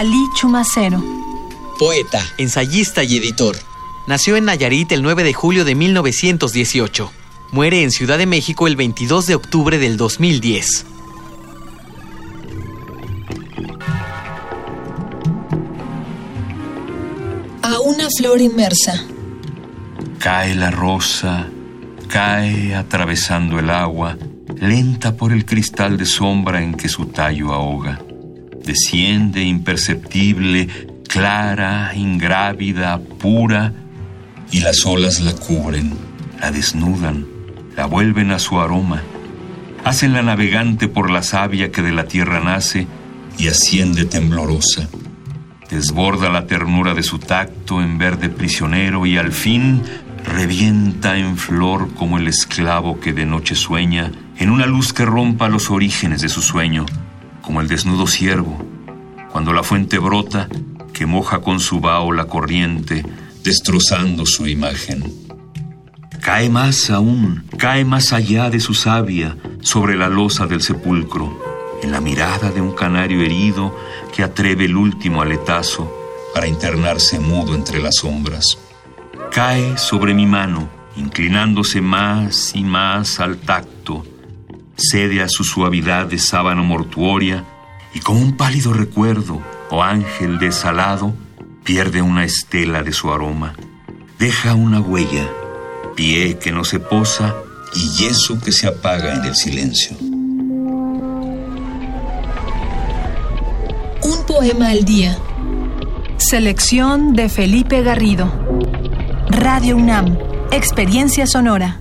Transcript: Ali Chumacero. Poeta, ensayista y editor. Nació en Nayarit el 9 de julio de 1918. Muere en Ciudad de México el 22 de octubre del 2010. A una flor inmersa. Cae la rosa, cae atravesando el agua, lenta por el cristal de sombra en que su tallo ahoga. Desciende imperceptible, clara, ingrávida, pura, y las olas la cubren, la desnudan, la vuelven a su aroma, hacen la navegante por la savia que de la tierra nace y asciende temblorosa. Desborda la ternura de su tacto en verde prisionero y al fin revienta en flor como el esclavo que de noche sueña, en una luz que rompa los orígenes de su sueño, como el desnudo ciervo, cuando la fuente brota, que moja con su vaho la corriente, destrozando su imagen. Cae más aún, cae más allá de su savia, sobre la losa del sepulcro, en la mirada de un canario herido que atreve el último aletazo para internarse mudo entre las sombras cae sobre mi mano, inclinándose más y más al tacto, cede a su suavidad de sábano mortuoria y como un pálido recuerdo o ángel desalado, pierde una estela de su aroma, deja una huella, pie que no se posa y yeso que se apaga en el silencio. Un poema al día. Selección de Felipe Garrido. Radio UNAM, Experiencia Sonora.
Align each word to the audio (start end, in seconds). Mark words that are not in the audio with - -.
Ali 0.00 0.30
Chumacero. 0.32 1.04
Poeta, 1.78 2.22
ensayista 2.38 3.04
y 3.04 3.18
editor. 3.18 3.54
Nació 4.06 4.36
en 4.36 4.46
Nayarit 4.46 4.90
el 4.92 5.02
9 5.02 5.24
de 5.24 5.34
julio 5.34 5.66
de 5.66 5.74
1918. 5.74 7.12
Muere 7.52 7.82
en 7.82 7.90
Ciudad 7.90 8.16
de 8.16 8.24
México 8.24 8.66
el 8.66 8.76
22 8.76 9.26
de 9.26 9.34
octubre 9.34 9.78
del 9.78 9.98
2010. 9.98 10.86
A 17.60 17.80
una 17.80 18.08
flor 18.16 18.40
inmersa. 18.40 19.04
Cae 20.18 20.54
la 20.54 20.70
rosa, 20.70 21.46
cae 22.08 22.74
atravesando 22.74 23.58
el 23.58 23.68
agua, 23.68 24.16
lenta 24.56 25.14
por 25.14 25.30
el 25.34 25.44
cristal 25.44 25.98
de 25.98 26.06
sombra 26.06 26.62
en 26.62 26.72
que 26.72 26.88
su 26.88 27.04
tallo 27.04 27.52
ahoga. 27.52 28.00
Desciende 28.64 29.42
imperceptible, 29.42 30.68
clara, 31.08 31.92
ingrávida, 31.94 32.98
pura, 32.98 33.72
y 34.52 34.60
las 34.60 34.84
olas 34.84 35.20
la 35.20 35.32
cubren, 35.32 35.92
la 36.40 36.50
desnudan, 36.50 37.26
la 37.76 37.86
vuelven 37.86 38.30
a 38.32 38.38
su 38.38 38.60
aroma, 38.60 39.02
hacen 39.84 40.12
la 40.12 40.22
navegante 40.22 40.88
por 40.88 41.10
la 41.10 41.22
savia 41.22 41.70
que 41.70 41.82
de 41.82 41.92
la 41.92 42.04
tierra 42.04 42.40
nace 42.40 42.86
y 43.38 43.48
asciende 43.48 44.04
temblorosa. 44.04 44.88
Desborda 45.70 46.30
la 46.30 46.46
ternura 46.46 46.94
de 46.94 47.02
su 47.02 47.18
tacto 47.18 47.80
en 47.80 47.96
verde 47.96 48.28
prisionero 48.28 49.06
y 49.06 49.16
al 49.16 49.32
fin 49.32 49.82
revienta 50.24 51.16
en 51.16 51.36
flor 51.36 51.94
como 51.94 52.18
el 52.18 52.26
esclavo 52.26 53.00
que 53.00 53.12
de 53.12 53.24
noche 53.24 53.54
sueña, 53.54 54.10
en 54.36 54.50
una 54.50 54.66
luz 54.66 54.92
que 54.92 55.04
rompa 55.04 55.48
los 55.48 55.70
orígenes 55.70 56.22
de 56.22 56.28
su 56.28 56.42
sueño, 56.42 56.86
como 57.50 57.62
el 57.62 57.66
desnudo 57.66 58.06
ciervo, 58.06 58.64
cuando 59.32 59.52
la 59.52 59.64
fuente 59.64 59.98
brota, 59.98 60.48
que 60.92 61.04
moja 61.04 61.40
con 61.40 61.58
su 61.58 61.80
vaho 61.80 62.12
la 62.12 62.26
corriente, 62.26 63.04
destrozando 63.42 64.24
su 64.24 64.46
imagen. 64.46 65.12
Cae 66.20 66.48
más 66.48 66.90
aún, 66.90 67.42
cae 67.58 67.84
más 67.84 68.12
allá 68.12 68.50
de 68.50 68.60
su 68.60 68.72
savia, 68.72 69.36
sobre 69.62 69.96
la 69.96 70.08
losa 70.08 70.46
del 70.46 70.62
sepulcro, 70.62 71.42
en 71.82 71.90
la 71.90 72.00
mirada 72.00 72.52
de 72.52 72.60
un 72.60 72.70
canario 72.70 73.20
herido 73.20 73.76
que 74.14 74.22
atreve 74.22 74.66
el 74.66 74.76
último 74.76 75.20
aletazo 75.20 75.92
para 76.32 76.46
internarse 76.46 77.18
mudo 77.18 77.56
entre 77.56 77.82
las 77.82 77.96
sombras 77.96 78.58
cae 79.32 79.76
sobre 79.76 80.14
mi 80.14 80.24
mano, 80.24 80.68
inclinándose 80.94 81.80
más 81.80 82.54
y 82.54 82.62
más 82.62 83.18
al 83.18 83.38
tacto, 83.38 84.04
cede 84.80 85.22
a 85.22 85.28
su 85.28 85.44
suavidad 85.44 86.06
de 86.06 86.18
sábano 86.18 86.64
mortuoria 86.64 87.44
y 87.94 88.00
como 88.00 88.20
un 88.20 88.36
pálido 88.36 88.72
recuerdo 88.72 89.42
o 89.70 89.82
ángel 89.82 90.38
desalado, 90.38 91.14
pierde 91.64 92.02
una 92.02 92.24
estela 92.24 92.82
de 92.82 92.92
su 92.92 93.12
aroma, 93.12 93.54
deja 94.18 94.54
una 94.54 94.80
huella, 94.80 95.28
pie 95.94 96.38
que 96.38 96.50
no 96.50 96.64
se 96.64 96.80
posa 96.80 97.36
y 97.74 97.88
yeso 97.90 98.40
que 98.40 98.52
se 98.52 98.66
apaga 98.66 99.14
en 99.14 99.24
el 99.24 99.36
silencio. 99.36 99.96
Un 104.02 104.26
poema 104.26 104.70
al 104.70 104.84
día. 104.84 105.18
Selección 106.16 107.14
de 107.14 107.28
Felipe 107.28 107.82
Garrido. 107.82 108.32
Radio 109.28 109.76
UNAM, 109.76 110.18
Experiencia 110.50 111.26
Sonora. 111.26 111.80